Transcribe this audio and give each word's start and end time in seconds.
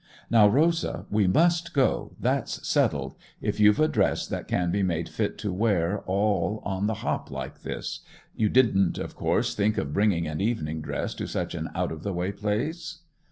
'Now, 0.31 0.47
Rosa, 0.47 1.05
we 1.11 1.27
must 1.27 1.75
go—that's 1.75 2.67
settled—if 2.67 3.59
you've 3.59 3.79
a 3.79 3.87
dress 3.87 4.25
that 4.25 4.47
can 4.47 4.71
be 4.71 4.81
made 4.81 5.07
fit 5.07 5.37
to 5.37 5.53
wear 5.53 5.99
all 6.07 6.59
on 6.65 6.87
the 6.87 6.95
hop 7.05 7.29
like 7.29 7.61
this. 7.61 7.99
You 8.35 8.49
didn't, 8.49 8.97
of 8.97 9.15
course, 9.15 9.53
think 9.53 9.77
of 9.77 9.93
bringing 9.93 10.25
an 10.25 10.41
evening 10.41 10.81
dress 10.81 11.13
to 11.13 11.27
such 11.27 11.53
an 11.53 11.69
out 11.75 11.91
of 11.91 12.01
the 12.01 12.13
way 12.13 12.31
place? 12.31 13.01